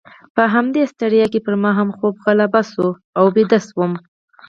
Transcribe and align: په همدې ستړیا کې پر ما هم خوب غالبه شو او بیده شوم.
په 0.35 0.43
همدې 0.53 0.81
ستړیا 0.91 1.25
کې 1.33 1.39
پر 1.45 1.53
ما 1.63 1.71
هم 1.79 1.89
خوب 1.97 2.13
غالبه 2.25 2.61
شو 2.71 2.87
او 3.19 3.25
بیده 3.35 3.59
شوم. 3.67 3.91